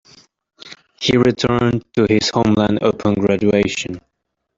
He 0.99 1.15
returned 1.15 1.85
to 1.93 2.07
his 2.09 2.31
homeland 2.31 2.79
upon 2.81 3.13
graduation. 3.13 4.01